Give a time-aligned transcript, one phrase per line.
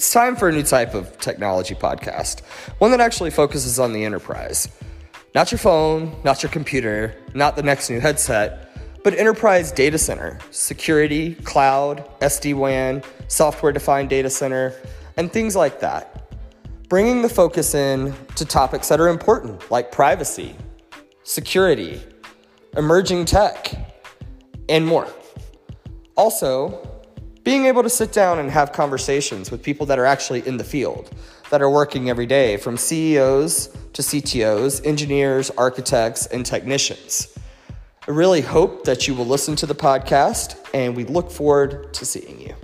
[0.00, 2.40] It's time for a new type of technology podcast,
[2.78, 4.66] one that actually focuses on the enterprise.
[5.34, 8.74] Not your phone, not your computer, not the next new headset,
[9.04, 14.72] but enterprise data center, security, cloud, SD WAN, software defined data center,
[15.18, 16.32] and things like that.
[16.88, 20.56] Bringing the focus in to topics that are important, like privacy,
[21.24, 22.00] security,
[22.74, 23.74] emerging tech,
[24.66, 25.08] and more.
[26.16, 26.89] Also,
[27.42, 30.64] being able to sit down and have conversations with people that are actually in the
[30.64, 31.10] field,
[31.50, 37.36] that are working every day, from CEOs to CTOs, engineers, architects, and technicians.
[38.06, 42.04] I really hope that you will listen to the podcast, and we look forward to
[42.04, 42.54] seeing you.